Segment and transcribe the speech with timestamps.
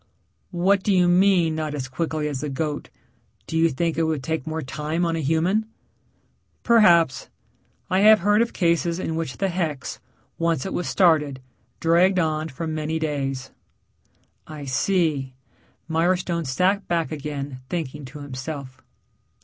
[0.49, 2.89] "What do you mean not as quickly as the goat
[3.45, 5.67] do you think it would take more time on a human?"
[6.63, 7.29] "Perhaps.
[7.87, 9.99] I have heard of cases in which the hex,
[10.39, 11.39] once it was started,
[11.79, 13.51] dragged on for many days."
[14.47, 15.35] "I see."
[15.87, 18.81] Mirestone sat back again thinking to himself.